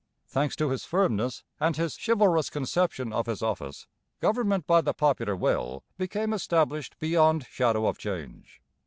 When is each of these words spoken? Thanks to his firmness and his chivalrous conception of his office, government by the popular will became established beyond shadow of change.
Thanks 0.25 0.55
to 0.55 0.69
his 0.71 0.83
firmness 0.83 1.43
and 1.59 1.77
his 1.77 1.95
chivalrous 1.95 2.49
conception 2.49 3.13
of 3.13 3.27
his 3.27 3.43
office, 3.43 3.85
government 4.19 4.65
by 4.65 4.81
the 4.81 4.95
popular 4.95 5.35
will 5.35 5.83
became 5.95 6.33
established 6.33 6.97
beyond 6.97 7.45
shadow 7.45 7.85
of 7.85 7.99
change. 7.99 8.63